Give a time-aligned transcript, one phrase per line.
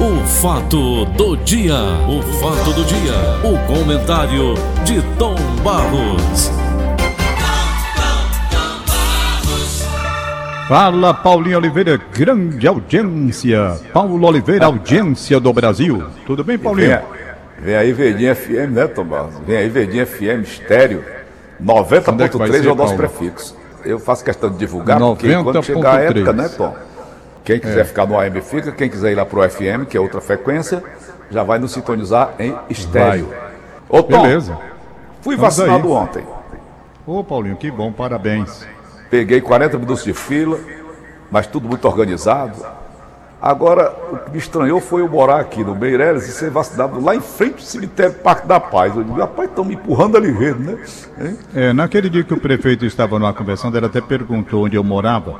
[0.00, 1.74] O fato do dia,
[2.08, 6.52] o fato do dia, o comentário de Tom Barros.
[10.68, 13.76] Fala Paulinho Oliveira, grande audiência.
[13.92, 16.04] Paulo Oliveira, audiência do Brasil.
[16.24, 16.90] Tudo bem, Paulinho?
[16.90, 17.00] Vem,
[17.64, 19.34] vem aí Verdinha FM, né, Tom Barros?
[19.44, 21.02] Vem aí Verdinha FM estéreo.
[21.60, 22.96] Onde é que vai 90.3 ser, é o nosso Paulo?
[22.96, 23.56] prefixo.
[23.84, 26.10] Eu faço questão de divulgar, porque quando chegar a 90.3.
[26.10, 26.87] época, né, Tom?
[27.44, 27.58] Quem É.
[27.60, 30.82] quiser ficar no AM fica, quem quiser ir lá pro FM, que é outra frequência,
[31.30, 33.28] já vai nos sintonizar em estéreo.
[33.88, 34.58] Ô, Tom, Beleza.
[35.22, 35.92] fui Vamos vacinado aí.
[35.94, 36.24] ontem.
[37.06, 38.66] Ô, Paulinho, que bom, parabéns.
[39.10, 40.58] Peguei 40 minutos de fila,
[41.30, 42.54] mas tudo muito organizado.
[43.40, 47.14] Agora, o que me estranhou foi eu morar aqui no Meireles e ser vacinado lá
[47.14, 48.96] em frente ao cemitério Parque da Paz.
[48.96, 50.76] Eu digo, rapaz, estão me empurrando ali mesmo, né?
[51.20, 51.38] Hein?
[51.54, 55.36] É, naquele dia que o prefeito estava numa conversando, ele até perguntou onde eu morava.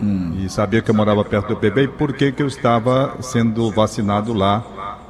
[0.00, 3.70] E sabia que eu morava perto do bebê e por que, que eu estava sendo
[3.70, 4.64] vacinado lá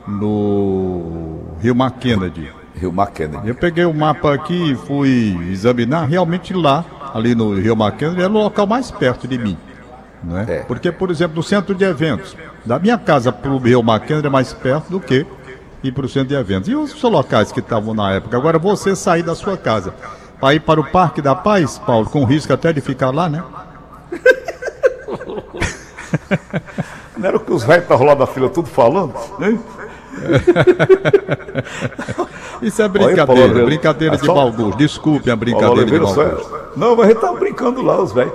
[0.07, 2.51] no Rio Mar Kennedy.
[2.75, 3.49] Rio Mar Kennedy.
[3.49, 6.07] Eu peguei o mapa aqui e fui examinar.
[6.09, 9.57] Realmente lá, ali no Rio Mar Kennedy, era o local mais perto de mim.
[10.23, 10.61] Não é?
[10.61, 14.27] Porque, por exemplo, no centro de eventos, da minha casa para o Rio Mar Kennedy
[14.27, 15.27] é mais perto do que
[15.83, 16.69] ir para o centro de eventos.
[16.69, 18.37] E os locais que estavam na época?
[18.37, 19.95] Agora, você sair da sua casa
[20.41, 23.43] para ir para o Parque da Paz, Paulo, com risco até de ficar lá, né?
[27.17, 29.13] Não era o que os velhos estavam lá da fila tudo falando?
[32.63, 34.77] Isso é Olha, brincadeira, Paulo Oliveira, brincadeira é de mau gosto.
[34.79, 36.57] Desculpe a brincadeira de mau só gosto.
[36.57, 36.61] é...
[36.77, 38.33] Não, mas a gente tá brincando lá, os velhos.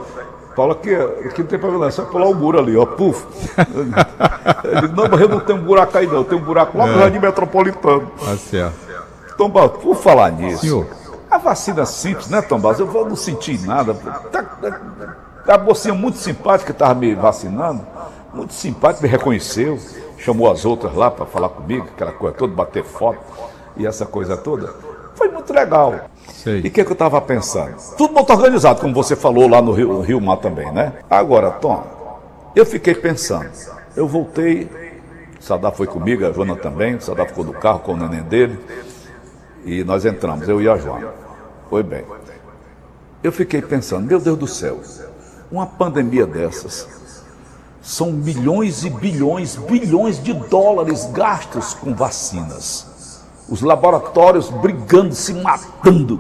[0.56, 3.26] Paulo aqui, aqui não tem problema, é só pular o muro ali, ó, puf.
[4.82, 7.00] Digo, não, mas eu não tenho um buraco aí não, tenho um buraco lá no
[7.00, 8.12] Jardim Metropolitano.
[8.24, 8.76] Tá certo.
[9.38, 10.86] Tom Barros, por falar nisso, Senhor.
[11.32, 12.80] a vacina simples, né, Tom Barros?
[12.80, 13.94] Eu vou- não senti nada.
[13.94, 14.80] Tá, tá,
[15.48, 17.86] a mocinha muito simpática estava me vacinando,
[18.34, 19.80] muito simpática, me reconheceu,
[20.18, 23.20] chamou as outras lá para falar comigo, aquela coisa toda, bater foto
[23.78, 24.74] e essa coisa toda.
[25.16, 25.96] Foi muito legal.
[26.34, 26.62] Sei.
[26.64, 27.76] E o que, que eu estava pensando?
[27.98, 30.94] Tudo muito organizado, como você falou lá no Rio, no Rio Mar também, né?
[31.10, 31.86] Agora, Tom,
[32.56, 33.50] eu fiquei pensando.
[33.96, 34.70] Eu voltei,
[35.40, 38.22] o Sadar foi comigo, a Joana também, o Sadar ficou no carro com o neném
[38.24, 38.60] dele.
[39.66, 41.10] E nós entramos, eu e a Joana.
[41.70, 42.06] Foi bem.
[43.22, 44.80] Eu fiquei pensando, meu Deus do céu,
[45.52, 46.88] uma pandemia dessas
[47.82, 53.24] são milhões e bilhões, bilhões de dólares gastos com vacinas.
[53.48, 56.20] Os laboratórios brigando, se matando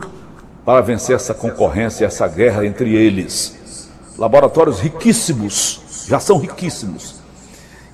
[0.66, 3.88] para vencer essa concorrência, essa guerra entre eles.
[4.18, 7.19] Laboratórios riquíssimos, já são riquíssimos.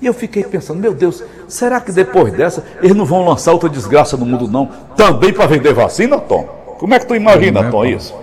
[0.00, 3.68] E eu fiquei pensando, meu Deus, será que depois dessa eles não vão lançar outra
[3.68, 4.70] desgraça no mundo não?
[4.96, 6.44] Também para vender vacina, Tom?
[6.78, 7.84] Como é que tu imagina, é, Tom, Tom?
[7.84, 8.14] isso?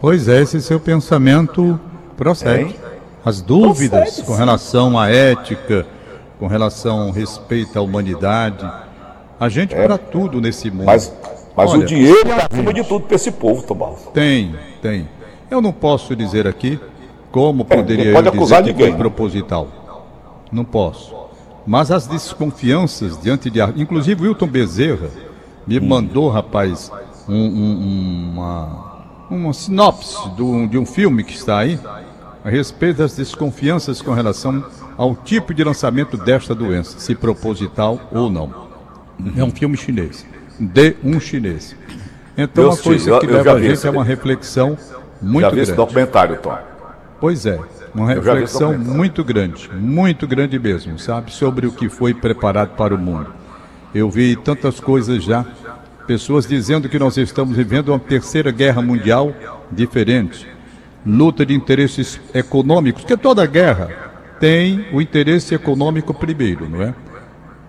[0.00, 1.78] Pois é, esse seu pensamento
[2.24, 2.64] procede.
[2.64, 2.76] Hein?
[3.24, 5.86] As dúvidas Procede, com relação à ética,
[6.38, 8.70] com relação ao respeito à humanidade.
[9.38, 10.82] A gente para tudo nesse mundo.
[10.82, 10.86] É.
[10.86, 11.12] Mas,
[11.56, 14.00] mas Olha, o dinheiro é acima de tudo para esse povo, Tom Barros.
[14.12, 15.08] Tem, tem.
[15.50, 16.78] Eu não posso dizer aqui
[17.32, 19.68] como poderia não pode eu dizer que foi proposital.
[20.52, 21.14] Não posso.
[21.66, 23.60] Mas as desconfianças diante de...
[23.76, 25.08] Inclusive Wilton Bezerra
[25.66, 25.86] me Hum.
[25.88, 26.90] mandou, rapaz,
[27.28, 31.78] um- um- uma, uma sinopse do- de um filme que está aí
[32.44, 34.64] a respeito das desconfianças com relação
[34.96, 38.68] ao tipo de lançamento desta doença, se proposital ou não.
[39.36, 40.26] É um filme chinês,
[40.58, 41.76] de um chinês.
[42.36, 44.78] Então, Eu uma coisa que eu- eu leva já a gente esse- é uma reflexão
[45.20, 45.76] muito Já vi esse grande.
[45.76, 46.58] documentário, Tom.
[47.20, 47.58] Pois é,
[47.94, 52.70] uma Eu esse reflexão muito grande, muito grande mesmo, sabe, sobre o que foi preparado
[52.76, 53.26] para o mundo.
[53.94, 55.44] Eu vi tantas coisas já,
[56.06, 59.34] pessoas dizendo que nós estamos vivendo uma terceira guerra mundial
[59.70, 60.46] diferente,
[61.04, 63.88] luta de interesses econômicos, porque toda guerra
[64.38, 66.94] tem o interesse econômico primeiro, não é?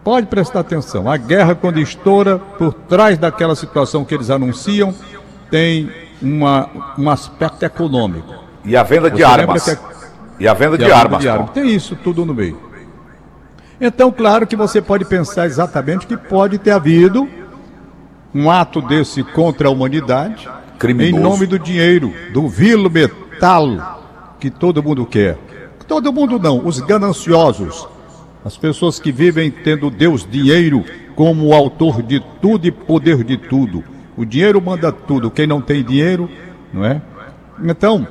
[0.03, 1.09] Pode prestar atenção.
[1.09, 4.93] A guerra, quando estoura, por trás daquela situação que eles anunciam,
[5.49, 8.33] tem uma, um aspecto econômico.
[8.65, 9.63] E a venda de Você lembra armas.
[9.63, 9.77] que a-
[10.39, 11.49] E a venda E de a venda armas, de armas.
[11.51, 12.57] Tem isso tudo no meio.
[13.79, 17.27] Então, claro que você pode pensar exatamente que pode ter havido
[18.33, 20.49] um ato desse contra a humanidade
[20.81, 21.15] Criminoso.
[21.15, 25.37] em nome do dinheiro, do vilo metal que todo mundo quer.
[25.87, 27.87] Todo mundo não, os gananciosos,
[28.43, 30.83] as pessoas que vivem tendo Deus dinheiro
[31.15, 33.83] como autor de tudo e poder de tudo.
[34.17, 36.27] O dinheiro manda tudo, quem não tem dinheiro,
[36.73, 36.99] não é?
[37.63, 38.07] Então,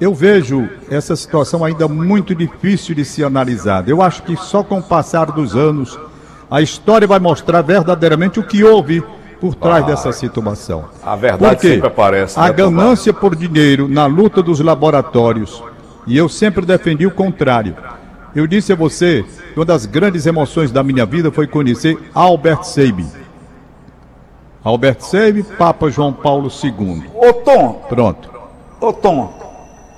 [0.00, 3.88] eu vejo essa situação ainda muito difícil de se analisar.
[3.88, 5.96] Eu acho que só com o passar dos anos
[6.50, 9.00] a história vai mostrar verdadeiramente o que houve
[9.40, 10.84] por trás dessa situação.
[11.02, 11.72] A verdade Por quê?
[11.74, 15.62] sempre aparece, A né, Tom ganância por dinheiro na luta dos laboratórios,
[16.06, 17.74] e eu sempre defendi o contrário.
[18.34, 22.62] Eu disse a você que uma das grandes emoções da minha vida foi conhecer Albert
[22.64, 23.06] Sabin.
[24.62, 27.04] Albert Sabin, Papa João Paulo II.
[27.14, 28.30] Ô Tom, Pronto.
[28.80, 29.40] ô Tom,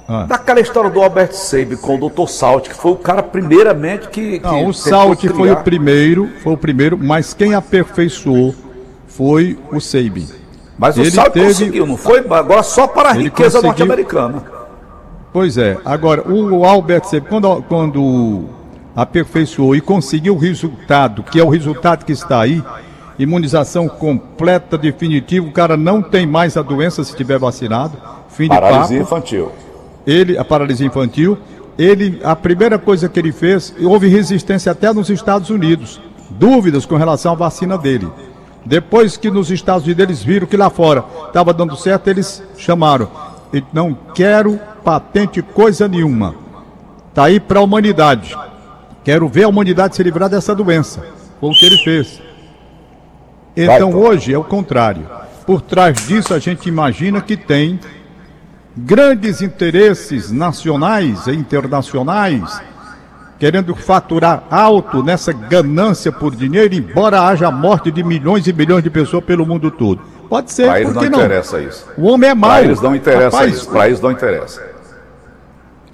[0.09, 0.25] Ah.
[0.25, 2.27] daquela história do Albert Seib com o Dr.
[2.29, 4.39] Salt, que foi o cara primeiramente que.
[4.41, 8.55] que Não, o Salt foi o primeiro, foi o primeiro, mas quem aperfeiçoou
[9.17, 10.27] foi o Sabin.
[10.79, 12.21] Mas o Ele Salt teve- conseguiu, não foi?
[12.31, 14.43] Agora só para a Ele riqueza conseguiu- norte-americana.
[15.33, 15.79] Pois é.
[15.85, 18.45] Agora, o Albert Sabin, quando, quando
[18.95, 22.63] aperfeiçoou e conseguiu o resultado, que é o resultado que está aí,
[23.19, 27.97] imunização completa, definitiva, o cara não tem mais a doença se tiver vacinado.
[28.29, 29.15] Fim de Paralisia papo.
[29.15, 29.53] infantil.
[30.07, 31.39] Ele, a paralisia infantil,
[31.79, 36.01] ele, a primeira coisa que ele fez, houve resistência até nos Estados Unidos.
[36.31, 38.09] Dúvidas com relação à vacina dele.
[38.65, 43.11] Depois que nos Estados Unidos eles viram que lá fora estava dando certo, eles chamaram.
[43.53, 46.35] E não quero patente coisa nenhuma.
[47.09, 48.37] Está aí para a humanidade.
[49.05, 51.05] Quero ver a humanidade se livrar dessa doença.
[51.41, 52.23] Foi o que ele fez.
[53.57, 55.07] Então hoje é o contrário.
[55.45, 57.81] Por trás disso a gente imagina que tem
[58.77, 62.63] grandes interesses nacionais e internacionais
[63.43, 68.85] querendo faturar alto nessa ganância por dinheiro, embora haja a morte de milhões e milhões
[68.85, 70.01] de pessoas pelo mundo todo.
[70.29, 71.19] Pode ser, Para eles não não?
[71.19, 71.89] interessa isso.
[71.99, 72.51] O homem é mau.
[72.51, 73.69] Para eles não interessa Rapaz, isso.
[73.69, 74.63] Para eles não interessa.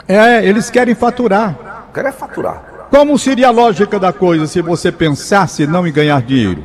[0.06, 1.89] É, eles querem faturar.
[1.95, 2.87] É faturar.
[2.91, 6.62] Como seria a lógica da coisa se você pensasse não em ganhar dinheiro?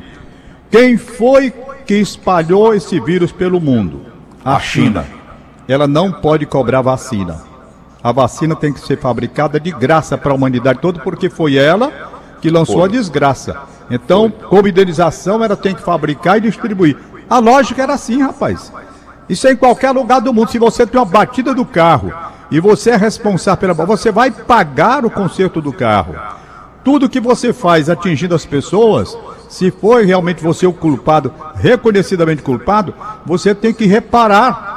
[0.70, 1.50] Quem foi
[1.86, 4.02] que espalhou esse vírus pelo mundo?
[4.44, 5.06] A China.
[5.66, 7.53] Ela não pode cobrar vacina.
[8.04, 11.90] A vacina tem que ser fabricada de graça para a humanidade toda, porque foi ela
[12.38, 12.84] que lançou Foi.
[12.84, 13.56] a desgraça.
[13.90, 16.98] Então, como indenização, ela tem que fabricar e distribuir.
[17.30, 18.70] A lógica era assim, rapaz.
[19.26, 20.50] Isso é em qualquer lugar do mundo.
[20.50, 22.12] Se você tem uma batida do carro
[22.50, 23.86] e você é responsável pela.
[23.86, 26.14] Você vai pagar o conserto do carro.
[26.84, 29.16] Tudo que você faz atingindo as pessoas,
[29.48, 32.92] se for realmente você o culpado, reconhecidamente culpado,
[33.24, 34.73] você tem que reparar.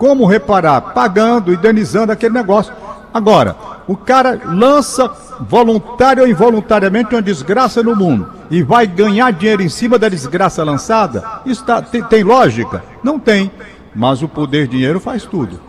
[0.00, 0.80] Como reparar?
[0.80, 2.72] Pagando, indenizando aquele negócio.
[3.12, 3.54] Agora,
[3.86, 5.10] o cara lança
[5.40, 10.64] voluntário ou involuntariamente uma desgraça no mundo e vai ganhar dinheiro em cima da desgraça
[10.64, 11.22] lançada?
[11.44, 12.82] Isso tá- tem, tem lógica?
[13.04, 13.50] Não tem.
[13.94, 15.60] Mas o poder dinheiro faz tudo.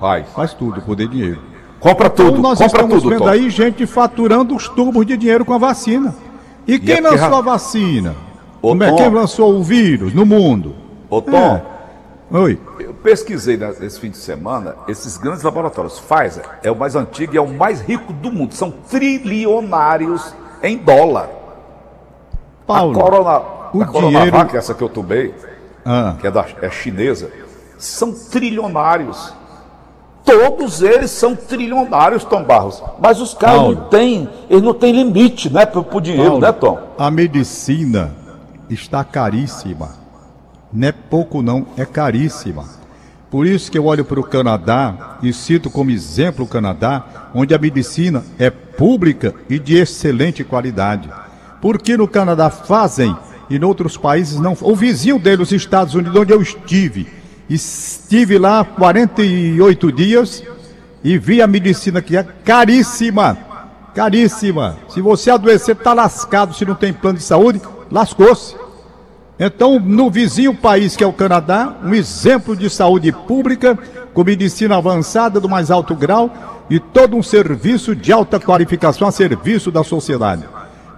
[0.00, 0.22] Vai.
[0.36, 1.40] Faz tudo, o poder dinheiro.
[1.80, 2.28] Compra tudo.
[2.30, 3.28] Então nós compra estamos tudo, vendo Tom.
[3.28, 6.14] aí gente faturando os tubos de dinheiro com a vacina.
[6.64, 8.14] E quem é lançou a vacina?
[8.62, 8.90] Ô, Como é?
[8.90, 8.96] Tom.
[8.98, 10.76] Quem lançou o vírus no mundo?
[11.08, 11.79] Ô, Tom, É.
[12.30, 12.58] Oi.
[12.78, 15.98] eu pesquisei né, esse fim de semana, esses grandes laboratórios.
[15.98, 18.54] Pfizer é o mais antigo e é o mais rico do mundo.
[18.54, 21.28] São trilionários em dólar.
[22.66, 22.96] Paulo.
[22.98, 23.38] a Corona,
[23.72, 25.34] o a Coronavac, dinheiro- essa que eu tomei,
[25.84, 27.30] Ah, que é, da, é chinesa,
[27.78, 29.34] são trilionários.
[30.24, 32.80] Todos eles são trilionários, Tom Barros.
[33.00, 33.74] Mas os caras Paulo.
[33.74, 36.78] não têm, eles não têm limite, né, pro, pro dinheiro, Paulo, né, Tom?
[36.96, 38.12] A medicina
[38.68, 39.98] está caríssima.
[40.72, 42.64] Não é pouco não, é caríssima.
[43.30, 47.54] Por isso que eu olho para o Canadá e cito como exemplo o Canadá, onde
[47.54, 51.08] a medicina é pública e de excelente qualidade.
[51.60, 53.16] Porque no Canadá fazem
[53.48, 54.56] e em outros países não.
[54.60, 57.08] O vizinho dele, os Estados Unidos, onde eu estive,
[57.48, 60.42] estive lá 48 dias
[61.02, 63.38] e vi a medicina que é caríssima.
[63.94, 64.76] Caríssima.
[64.88, 66.54] Se você adoecer, tá lascado.
[66.54, 68.59] Se não tem plano de saúde, lascou-se.
[69.42, 73.78] Então, no vizinho país que é o Canadá, um exemplo de saúde pública,
[74.12, 76.30] com medicina avançada do mais alto grau
[76.68, 80.44] e todo um serviço de alta qualificação a serviço da sociedade.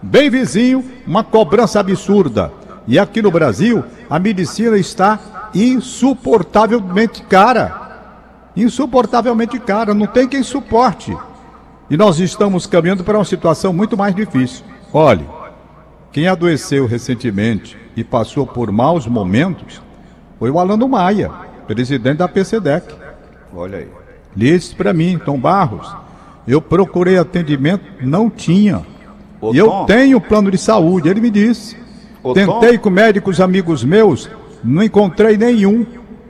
[0.02, 2.50] Bem vizinho, uma cobrança absurda.
[2.88, 5.20] E aqui no Brasil, a medicina está
[5.54, 7.80] insuportavelmente cara.
[8.56, 11.16] Insuportavelmente cara, não tem quem suporte.
[11.88, 14.64] E nós estamos caminhando para uma situação muito mais difícil.
[14.92, 15.24] Olhe,
[16.10, 19.80] quem adoeceu recentemente e passou por maus momentos
[20.38, 21.30] foi o Alano Maia,
[21.66, 22.94] presidente da PCDEC.
[23.54, 23.88] Olha aí.
[24.34, 25.94] Disse para mim, Tom Barros,
[26.48, 28.82] eu procurei atendimento, não tinha.
[29.40, 29.86] Ô, e eu Tom.
[29.86, 31.76] tenho plano de saúde, ele me disse.
[32.22, 34.28] Ô, Tentei com médicos amigos meus,
[34.64, 35.86] não encontrei nenhum.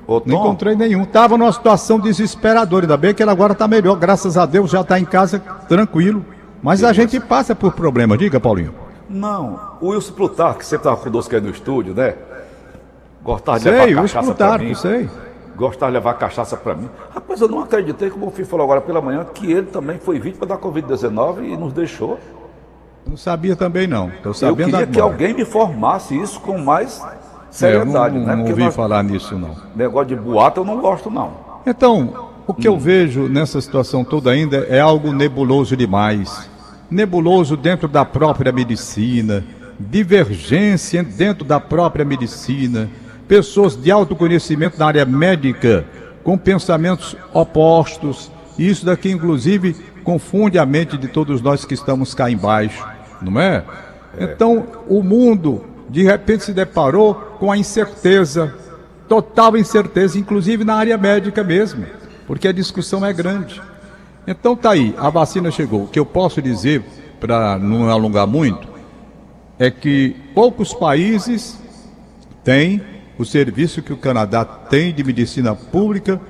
[0.06, 1.04] Ô, Não Tom, encontrei nenhum.
[1.04, 2.84] Estava numa situação desesperadora.
[2.84, 3.96] Ainda bem que ele agora está melhor.
[3.96, 5.38] Graças a Deus já está em casa
[5.68, 6.24] tranquilo.
[6.62, 8.18] Mas a gente passa por problema.
[8.18, 8.74] Diga, Paulinho.
[9.08, 12.14] Não, o Wilson Plutarco, que sempre estava conosco aí no estúdio, né?
[13.22, 14.74] Gostava de Sei, levar cachaça pra mim.
[14.74, 15.10] Sei.
[15.54, 16.88] Gostava de levar cachaça pra mim.
[17.14, 20.18] Rapaz, eu não acreditei, como o Fih falou agora pela manhã, que ele também foi
[20.18, 22.18] vítima da Covid-19 e nos deixou.
[23.06, 24.10] Não sabia também não.
[24.24, 25.02] Eu queria que agora.
[25.02, 27.12] alguém me informasse isso com mais É, eu
[27.50, 28.34] seriedade, não, né?
[28.36, 29.54] não ouvi nós- falar nisso não.
[29.76, 31.32] negócio de boato eu não gosto, não.
[31.66, 36.48] Então, o que eu vejo nessa situação toda ainda é algo nebuloso demais.
[36.92, 39.44] Nebuloso dentro da própria medicina,
[39.80, 42.88] divergência dentro da própria medicina,
[43.26, 45.84] pessoas de autoconhecimento na área médica
[46.22, 48.30] com pensamentos opostos.
[48.58, 52.86] Isso daqui, inclusive, confunde a mente de todos nós que estamos cá embaixo,
[53.20, 53.64] não é?
[54.18, 58.54] Então, o mundo, de repente, se deparou com a incerteza,
[59.08, 61.86] total incerteza, inclusive na área médica mesmo,
[62.26, 63.60] porque a discussão é grande.
[64.26, 65.84] Então, tá aí, a vacina chegou.
[65.84, 66.82] O que eu posso dizer,
[67.20, 68.68] para não alongar muito,
[69.58, 71.58] é que poucos países
[72.44, 72.80] têm
[73.18, 76.20] o serviço que o Canadá tem de medicina pública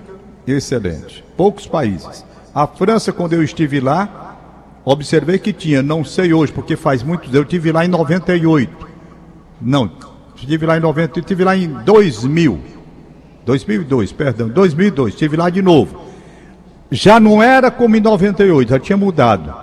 [0.46, 1.24] excelente.
[1.36, 2.24] Poucos países.
[2.54, 4.36] A França, quando eu estive lá,
[4.84, 8.88] observei que tinha, não sei hoje, porque faz muitos, eu estive lá em 98.
[9.60, 9.90] Não,
[10.34, 12.60] estive lá em 90, estive lá em 2000.
[13.44, 16.01] 2002, perdão, 2002, estive lá de novo.
[16.92, 19.54] Já não era como em 98, já tinha mudado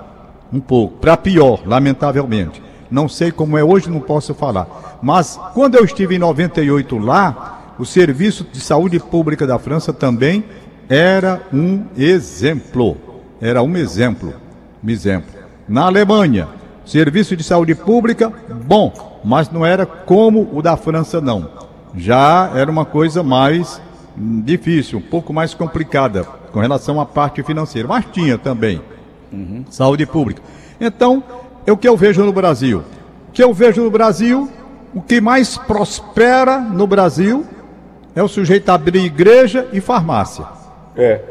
[0.52, 2.60] um pouco, para pior, lamentavelmente.
[2.90, 4.98] Não sei como é hoje, não posso falar.
[5.00, 10.44] Mas quando eu estive em 98 lá, o Serviço de Saúde Pública da França também
[10.90, 12.98] era um exemplo.
[13.40, 14.34] Era um exemplo.
[14.84, 15.30] Um exemplo.
[15.68, 16.48] Na Alemanha,
[16.84, 18.34] Serviço de Saúde Pública,
[18.66, 21.48] bom, mas não era como o da França, não.
[21.96, 23.80] Já era uma coisa mais
[24.18, 27.88] difícil, um pouco mais complicada com relação à parte financeira.
[27.88, 28.82] Mas tinha também
[29.32, 29.66] uhum.
[29.70, 30.42] saúde pública.
[30.80, 31.24] Então,
[31.66, 32.84] é o que eu vejo no Brasil.
[33.30, 34.50] O que eu vejo no Brasil,
[34.94, 37.46] o que mais prospera no Brasil
[38.16, 40.46] é o sujeito abrir igreja e farmácia.
[40.96, 41.22] É.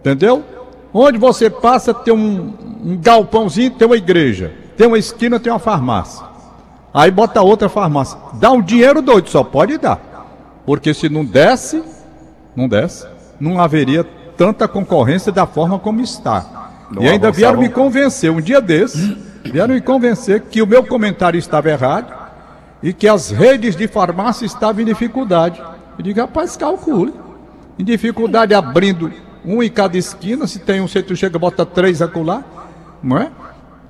[0.00, 0.44] Entendeu?
[0.92, 4.52] Onde você passa, tem um, um galpãozinho, tem uma igreja.
[4.76, 6.24] Tem uma esquina, tem uma farmácia.
[6.92, 8.16] Aí bota outra farmácia.
[8.34, 10.00] Dá um dinheiro doido, só pode dar.
[10.64, 11.82] Porque se não desce,
[12.54, 13.06] não desce,
[13.40, 16.64] não haveria tanta concorrência da forma como está.
[16.90, 20.84] Não e ainda vieram me convencer um dia desses vieram me convencer que o meu
[20.84, 22.12] comentário estava errado
[22.82, 25.62] e que as redes de farmácia estavam em dificuldade.
[25.98, 27.14] Eu digo, rapaz, calcule.
[27.78, 29.10] Em dificuldade abrindo
[29.44, 32.42] um em cada esquina, se tem um centro chega, bota três acolá,
[33.02, 33.30] não é?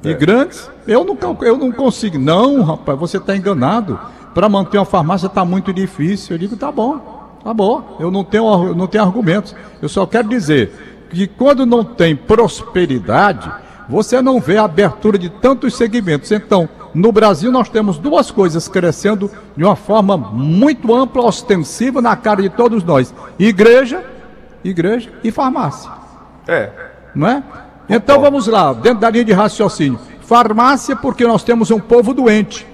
[0.02, 0.14] E é.
[0.14, 2.18] grandes, eu não, eu não consigo.
[2.18, 3.98] Não, rapaz, você está enganado.
[4.34, 6.34] Para manter uma farmácia está muito difícil.
[6.34, 7.13] Eu digo, tá bom,
[7.44, 7.96] tá bom.
[8.00, 9.54] Eu não tenho, eu não tenho argumentos.
[9.80, 13.52] Eu só quero dizer que quando não tem prosperidade,
[13.88, 16.32] você não vê a abertura de tantos segmentos.
[16.32, 22.16] Então, no Brasil nós temos duas coisas crescendo de uma forma muito ampla, ostensiva na
[22.16, 24.02] cara de todos nós: igreja,
[24.64, 25.90] igreja e farmácia.
[26.48, 26.70] É.
[27.14, 27.42] Não é?
[27.88, 29.98] Então vamos lá, dentro da linha de raciocínio.
[30.22, 32.66] Farmácia, porque nós temos um povo doente,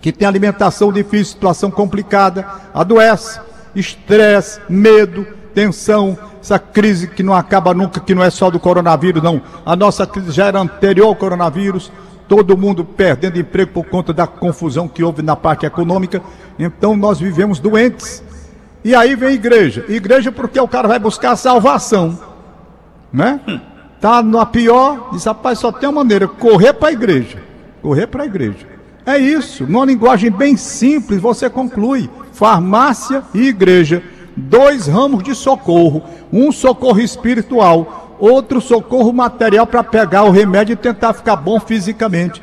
[0.00, 2.44] que tem alimentação difícil, situação complicada,
[2.74, 3.40] adoece,
[3.78, 9.22] estresse, medo, tensão, essa crise que não acaba nunca, que não é só do coronavírus,
[9.22, 9.40] não.
[9.64, 11.90] A nossa crise já era anterior ao coronavírus,
[12.26, 16.22] todo mundo perdendo emprego por conta da confusão que houve na parte econômica.
[16.58, 18.22] Então nós vivemos doentes.
[18.84, 19.84] E aí vem igreja.
[19.88, 22.18] Igreja porque o cara vai buscar a salvação.
[23.12, 23.40] Né?
[24.00, 27.38] Tá na pior, diz, rapaz, só tem uma maneira, correr para a igreja.
[27.82, 28.77] Correr para a igreja.
[29.08, 34.02] É isso, numa linguagem bem simples, você conclui: farmácia e igreja
[34.36, 40.76] dois ramos de socorro, um socorro espiritual, outro socorro material para pegar o remédio e
[40.76, 42.42] tentar ficar bom fisicamente.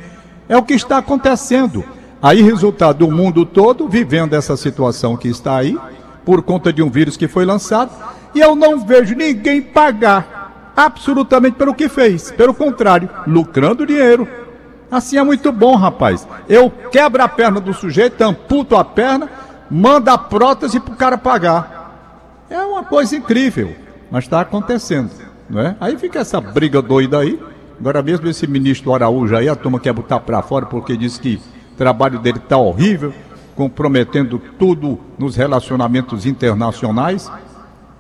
[0.50, 1.84] É o que está acontecendo.
[2.20, 5.78] Aí, resultado do mundo todo vivendo essa situação que está aí,
[6.26, 7.92] por conta de um vírus que foi lançado,
[8.34, 12.32] e eu não vejo ninguém pagar absolutamente pelo que fez.
[12.32, 14.45] Pelo contrário, lucrando dinheiro.
[14.90, 16.28] Assim é muito bom, rapaz.
[16.48, 19.30] Eu quebro a perna do sujeito, amputo a perna,
[19.70, 22.46] manda a prótese para o cara pagar.
[22.50, 23.76] É uma coisa incrível,
[24.12, 25.10] mas está acontecendo.
[25.50, 25.76] Não é?
[25.80, 27.40] Aí fica essa briga doida aí.
[27.80, 31.42] Agora mesmo esse ministro Araújo aí, a turma quer botar para fora porque diz que
[31.74, 33.14] o trabalho dele está horrível,
[33.56, 37.30] comprometendo tudo nos relacionamentos internacionais,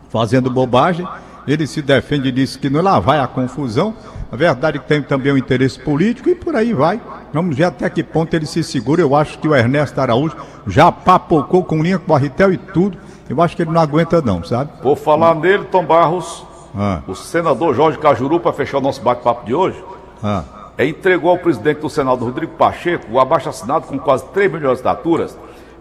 [0.09, 1.05] fazendo bobagem.
[1.47, 3.93] Ele se defende e diz que não lá vai a confusão.
[4.31, 6.99] A verdade é que tem também o um interesse político e por aí vai.
[7.31, 9.01] Vamos ver até que ponto ele se segura.
[9.01, 10.35] Eu acho que o Ernesto Araújo
[10.65, 12.97] já papocou com linha com barritel e tudo.
[13.29, 14.71] Eu acho que ele não aguenta não, sabe?
[14.83, 17.01] Vou falar nele, Tom Barros, ah.
[17.07, 19.83] o senador Jorge Cajuru, para fechar o nosso bate-papo de hoje,
[20.23, 20.43] ah.
[20.77, 24.81] é, entregou ao presidente do Senado, Rodrigo Pacheco, o abaixo assinado com quase 3 milhões
[24.81, 25.37] de assinaturas,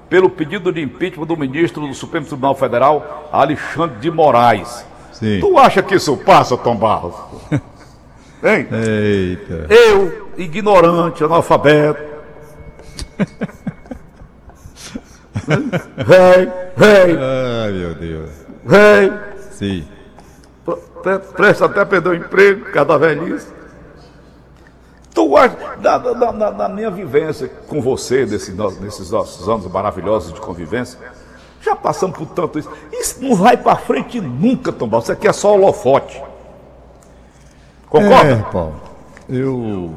[0.09, 4.87] pelo pedido de impeachment do ministro do Supremo Tribunal Federal, Alexandre de Moraes.
[5.15, 5.41] Sim.
[5.41, 7.15] Tu acha que isso passa, Tom Barros?
[8.43, 8.69] hein?
[8.71, 9.67] Eita.
[9.73, 12.15] Eu, ignorante, analfabeto.
[15.47, 17.19] Rei, rei.
[17.19, 18.31] Ai, meu Deus.
[18.67, 19.13] Rei.
[19.51, 19.87] Sim.
[21.37, 23.53] Presta até perder o emprego, cada velhice.
[25.13, 30.41] Tu acha, da, da, da minha vivência com você, desse, nesses nossos anos maravilhosos de
[30.41, 30.99] convivência,
[31.65, 32.71] já passamos por tanto isso.
[32.93, 35.01] Isso não vai para frente nunca, Tombal.
[35.01, 36.23] Isso aqui é só holofote.
[37.89, 38.31] Concorda?
[38.31, 38.81] É, Paulo.
[39.29, 39.95] Eu.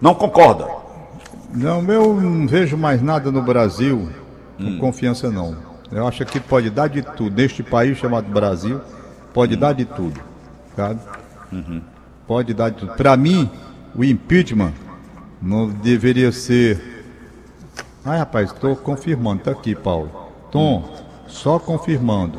[0.00, 0.68] Não concorda?
[1.52, 4.08] Não, eu não vejo mais nada no Brasil
[4.56, 5.56] com confiança, não.
[5.90, 7.36] Eu acho que pode dar de tudo.
[7.36, 8.80] Neste país chamado Brasil,
[9.32, 10.20] pode dar de tudo.
[10.74, 11.00] Sabe?
[12.26, 12.94] Pode dar de tudo.
[12.94, 13.50] Para mim,
[13.94, 14.72] o impeachment
[15.40, 17.04] não deveria ser.
[18.04, 19.42] Ai, rapaz, estou confirmando.
[19.42, 20.23] Tá aqui, Paulo.
[20.54, 20.84] Tom,
[21.26, 22.38] só confirmando.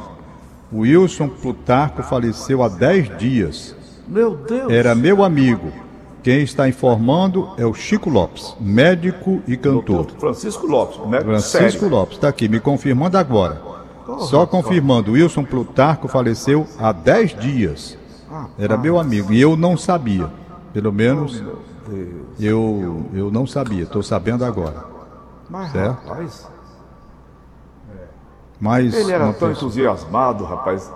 [0.71, 3.75] O Wilson Plutarco faleceu há 10 dias.
[4.07, 4.71] Meu Deus.
[4.71, 5.69] Era meu amigo.
[6.23, 10.05] Quem está informando é o Chico Lopes, médico e cantor.
[10.05, 11.89] Doutor Francisco Lopes, médico Francisco sério.
[11.89, 13.61] Lopes, está aqui, me confirmando agora.
[14.19, 17.97] Só confirmando, Wilson Plutarco faleceu há 10 dias.
[18.57, 20.31] Era meu amigo e eu não sabia.
[20.71, 21.43] Pelo menos
[22.39, 24.85] eu, eu não sabia, estou sabendo agora.
[25.49, 26.54] Mas, Certo.
[28.61, 30.91] Rapaz, Mas ele era tão pessoa- entusiasmado, rapaz.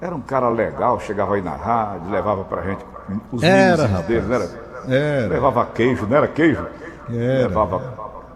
[0.00, 2.84] Era um cara legal, chegava aí na rádio, levava pra gente
[3.30, 4.50] os Era, dele, não era?
[4.88, 6.66] Era, Levava queijo, não era queijo?
[7.10, 7.48] Era.
[7.48, 7.82] Levava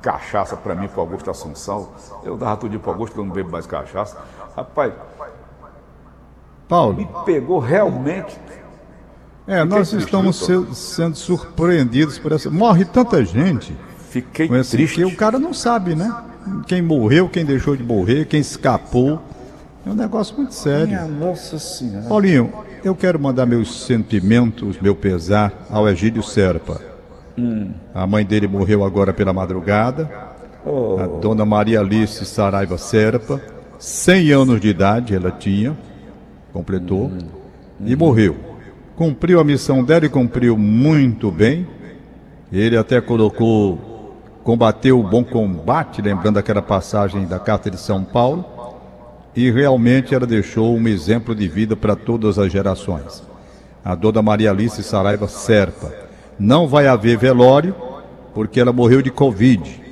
[0.03, 1.89] cachaça pra mim, pro Augusto Assunção.
[2.23, 4.19] Eu dava tudo pro Augusto, que eu não bebo mais cachaça.
[4.55, 4.99] Rapaz, me
[6.69, 8.39] Paulo, pegou realmente.
[9.47, 12.51] é, nós estamos se- sendo surpreendidos por essa.
[12.51, 13.77] Morre tanta gente.
[14.11, 14.97] Fiquei Com esse, triste.
[14.97, 16.15] que o cara não sabe, né?
[16.67, 19.21] Quem morreu, quem deixou de morrer, quem escapou.
[19.87, 20.89] É um negócio muito sério.
[20.89, 22.07] Minha Nossa Senhora.
[22.09, 26.81] Paulinho, eu quero mandar meus sentimentos, meu pesar ao Egídio Serpa.
[27.95, 30.09] A mãe dele morreu agora pela madrugada.
[30.99, 33.41] A dona Maria Alice Saraiva Serpa,
[33.79, 35.77] 100 anos de idade ela tinha,
[36.53, 37.13] completou,
[37.85, 38.37] e morreu.
[38.97, 41.67] Cumpriu a missão dela e cumpriu muito bem.
[42.51, 43.94] Ele até colocou
[44.45, 48.45] combateu o bom combate, lembrando aquela passagem da Carta de São Paulo,
[49.35, 53.25] e realmente ela deixou um exemplo de vida para todas as gerações.
[53.83, 55.91] A dona Maria Alice Saraiva Serpa.
[56.39, 57.75] Não vai haver velório,
[58.35, 59.83] porque ela morreu de Covid.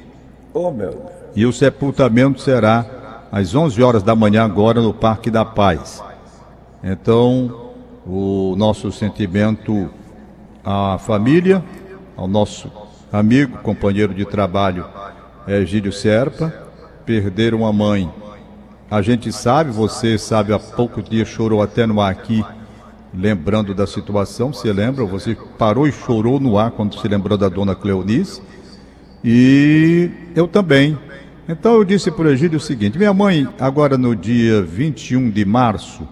[0.52, 1.06] Oh, meu.
[1.34, 2.84] E o sepultamento será
[3.32, 6.02] às 11 horas da manhã, agora no Parque da Paz.
[6.84, 7.70] Então,
[8.06, 9.88] o nosso sentimento
[10.64, 11.64] à família,
[12.16, 12.81] ao nosso
[13.12, 14.86] amigo, companheiro de trabalho,
[15.46, 16.52] Egílio Serpa,
[17.04, 18.10] perder uma mãe.
[18.90, 22.42] A gente sabe, você sabe, há poucos dias chorou até no ar aqui,
[23.12, 25.04] lembrando da situação, se lembra?
[25.04, 28.40] Você parou e chorou no ar quando se lembrou da dona Cleonice.
[29.22, 30.98] E eu também.
[31.48, 35.44] Então eu disse para o Egílio o seguinte: minha mãe, agora no dia 21 de
[35.44, 36.08] março,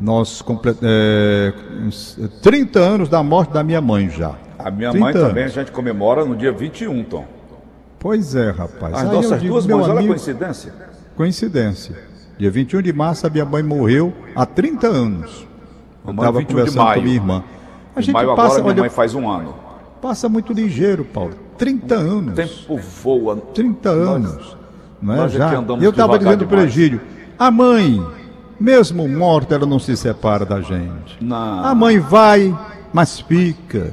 [0.00, 4.43] nós completamos 30 anos da morte da minha mãe já.
[4.64, 7.26] A minha 30 mãe também a gente comemora no dia 21, Tom.
[7.98, 8.94] Pois é, rapaz.
[8.94, 10.72] As Aí nossas digo, duas mães, olha a amigo, coincidência.
[11.14, 11.96] coincidência.
[12.38, 15.46] Dia 21 de março, a minha mãe morreu há 30 anos.
[16.02, 16.94] Eu estava 21 de conversando maio.
[16.94, 17.44] com minha irmã.
[17.94, 19.54] A gente maio passa, agora minha olha, mãe faz um ano.
[20.00, 21.34] passa muito ligeiro, Paulo.
[21.58, 22.32] 30 anos.
[22.32, 23.36] O tempo voa.
[23.36, 24.56] 30 anos.
[25.00, 25.16] não é?
[25.18, 25.52] nós é Já.
[25.82, 26.62] Eu estava dizendo para o.
[26.62, 27.02] Egílio,
[27.38, 28.02] a mãe,
[28.58, 31.18] mesmo morta, ela não se separa da gente.
[31.20, 31.64] Não.
[31.64, 32.56] A mãe vai,
[32.94, 33.92] mas fica.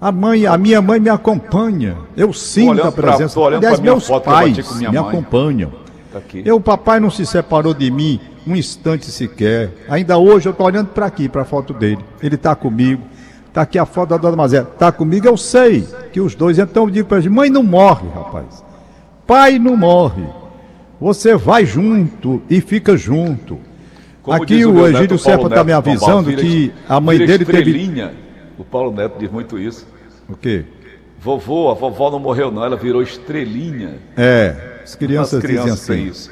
[0.00, 1.96] A mãe, a minha mãe me acompanha.
[2.16, 3.38] Eu sinto a presença.
[3.38, 5.08] Aliás, pra minha meus foto pais minha me mãe.
[5.08, 5.72] acompanham.
[6.10, 6.20] Tá.
[6.44, 9.70] Eu, o papai não se separou de mim um instante sequer.
[9.88, 12.02] Ainda hoje eu estou olhando para aqui, para a foto dele.
[12.22, 13.02] Ele está comigo.
[13.46, 14.62] Está aqui a foto da dona Mazé.
[14.62, 16.58] Está comigo, eu sei que os dois.
[16.58, 18.64] Então eu digo para ele: mãe não morre, rapaz.
[19.26, 20.24] Pai não morre.
[20.98, 23.58] Você vai junto e fica junto.
[24.22, 28.10] Como aqui o Egídio neto, Serpa está me avisando que a mãe dele teve.
[28.60, 29.86] O Paulo Neto diz muito isso.
[30.28, 30.66] O quê?
[31.18, 33.98] Vovô, a vovó não morreu não, ela virou estrelinha.
[34.14, 36.10] É, as crianças, As crianças dizem assim.
[36.10, 36.30] isso.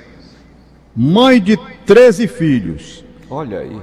[0.94, 3.02] Mãe de 13 filhos.
[3.30, 3.80] Olha aí.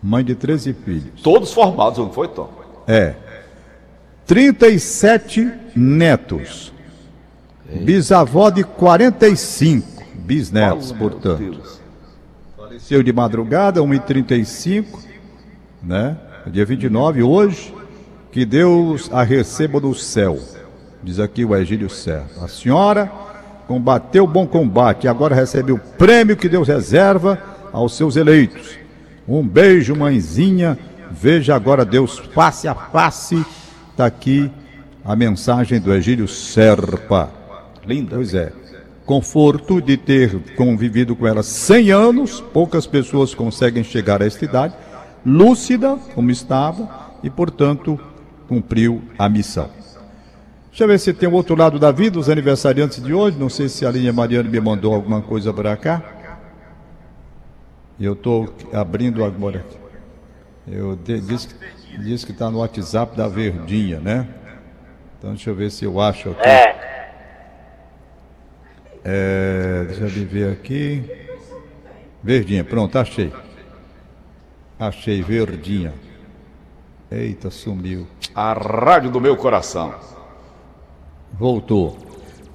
[0.00, 1.20] Mãe de 13 filhos.
[1.20, 2.48] Todos formados, não foi, Tom?
[2.86, 3.14] É.
[4.24, 6.72] 37 netos.
[7.82, 11.60] Bisavó de 45 bisnetos, meu portanto.
[12.56, 14.86] Faleceu de madrugada, 1h35,
[15.82, 16.16] né?
[16.46, 17.74] Dia 29, hoje.
[18.30, 20.38] Que Deus a receba no céu.
[21.02, 22.26] Diz aqui o Egílio Serra.
[22.42, 23.10] A senhora
[23.66, 27.38] combateu o bom combate e agora recebe o prêmio que Deus reserva
[27.72, 28.76] aos seus eleitos.
[29.26, 30.78] Um beijo, mãezinha.
[31.10, 33.44] Veja agora Deus face a face.
[33.90, 34.50] Está aqui
[35.04, 37.30] a mensagem do Egílio Serpa.
[37.86, 38.16] Linda.
[38.16, 38.52] Pois é.
[39.06, 44.74] Conforto de ter convivido com ela 100 anos, poucas pessoas conseguem chegar a esta idade,
[45.24, 47.98] lúcida como estava e, portanto,
[48.48, 49.68] cumpriu a missão.
[50.68, 53.38] Deixa eu ver se tem o outro lado da vida, os aniversariantes de hoje.
[53.38, 56.02] Não sei se a linha Mariana me mandou alguma coisa para cá.
[57.98, 59.64] Eu estou abrindo agora.
[60.66, 61.48] Eu de, disse,
[62.00, 64.26] disse que está no WhatsApp da Verdinha, né?
[65.16, 66.48] Então deixa eu ver se eu acho aqui.
[66.48, 66.76] É.
[69.04, 71.04] é deixa eu ver aqui.
[72.20, 73.32] Verdinha, pronto, achei.
[74.78, 75.94] Achei, Verdinha.
[77.10, 78.06] Eita, sumiu.
[78.34, 79.94] A rádio do meu coração.
[81.32, 81.96] Voltou.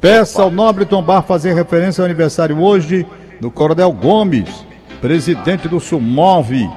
[0.01, 3.05] Peça ao nobre Tombar fazer referência ao aniversário hoje
[3.39, 4.65] do Coronel Gomes,
[5.01, 6.69] presidente do Sumove.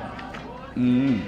[0.77, 1.21] Hum.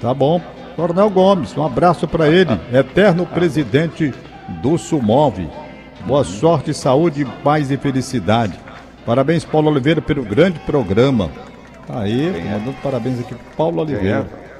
[0.00, 0.40] Tá bom.
[0.76, 4.14] Coronel Gomes, um abraço para ele, eterno presidente
[4.62, 5.48] do Sumove.
[6.06, 8.58] Boa sorte, saúde, paz e felicidade.
[9.04, 11.30] Parabéns, Paulo Oliveira, pelo grande programa.
[11.90, 14.28] Tá aí, mandando parabéns aqui, Paulo Oliveira.
[14.32, 14.50] É?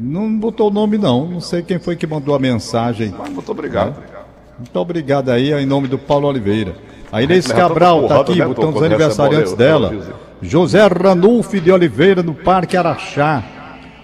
[0.00, 1.26] Não botou o nome, não.
[1.26, 3.14] Não sei quem foi que mandou a mensagem.
[3.16, 4.02] Mas muito obrigado.
[4.12, 4.16] É?
[4.58, 6.74] Muito obrigado aí, em nome do Paulo Oliveira.
[7.12, 9.94] A Inês Cabral está aqui, botando os aniversariantes dela.
[10.42, 13.44] José Ranulfi de Oliveira, no Parque Araxá.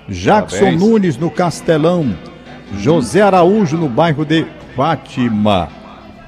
[0.09, 0.81] Jackson Parabéns.
[0.81, 2.17] Nunes, no Castelão.
[2.79, 4.47] José Araújo, no bairro de
[4.77, 5.69] Fátima.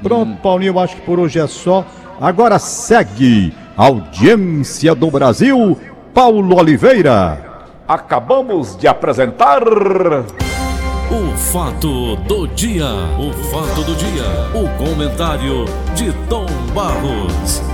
[0.03, 0.37] Pronto, hum.
[0.43, 1.87] Paulinho, eu acho que por hoje é só.
[2.21, 5.79] Agora segue audiência do Brasil,
[6.15, 7.67] Paulo Oliveira.
[7.89, 9.65] Acabamos de apresentar.
[9.67, 12.87] O fato do dia.
[13.19, 14.23] O fato do dia.
[14.55, 15.65] O comentário
[15.97, 17.74] de Tom Barros.